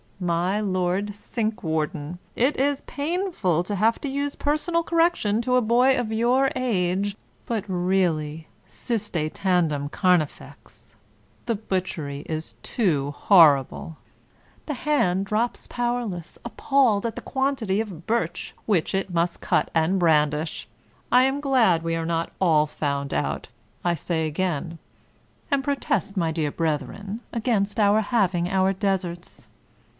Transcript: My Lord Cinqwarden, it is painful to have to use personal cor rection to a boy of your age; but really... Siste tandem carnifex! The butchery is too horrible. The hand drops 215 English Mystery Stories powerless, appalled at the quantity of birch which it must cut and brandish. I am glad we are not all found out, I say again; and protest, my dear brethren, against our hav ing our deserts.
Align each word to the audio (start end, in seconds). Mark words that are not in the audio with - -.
My 0.19 0.59
Lord 0.61 1.09
Cinqwarden, 1.15 2.17
it 2.35 2.55
is 2.57 2.81
painful 2.81 3.63
to 3.63 3.75
have 3.75 3.99
to 4.01 4.07
use 4.07 4.35
personal 4.35 4.83
cor 4.83 4.97
rection 4.99 5.41
to 5.43 5.55
a 5.55 5.61
boy 5.61 5.95
of 5.97 6.11
your 6.11 6.51
age; 6.55 7.15
but 7.47 7.63
really... 7.67 8.47
Siste 8.67 9.31
tandem 9.33 9.89
carnifex! 9.89 10.95
The 11.47 11.55
butchery 11.55 12.21
is 12.27 12.53
too 12.63 13.11
horrible. 13.15 13.97
The 14.67 14.73
hand 14.73 15.25
drops 15.25 15.67
215 15.67 15.87
English 16.03 16.19
Mystery 16.19 16.31
Stories 16.31 16.51
powerless, 16.51 16.53
appalled 16.53 17.05
at 17.05 17.15
the 17.15 17.21
quantity 17.21 17.79
of 17.81 18.07
birch 18.07 18.55
which 18.67 18.93
it 18.95 19.13
must 19.13 19.41
cut 19.41 19.69
and 19.75 19.99
brandish. 19.99 20.67
I 21.11 21.23
am 21.23 21.39
glad 21.39 21.81
we 21.83 21.95
are 21.95 22.05
not 22.07 22.31
all 22.39 22.65
found 22.67 23.11
out, 23.13 23.49
I 23.83 23.95
say 23.95 24.27
again; 24.27 24.77
and 25.51 25.63
protest, 25.63 26.15
my 26.15 26.31
dear 26.31 26.51
brethren, 26.51 27.21
against 27.33 27.79
our 27.79 28.01
hav 28.01 28.33
ing 28.33 28.49
our 28.49 28.71
deserts. 28.73 29.47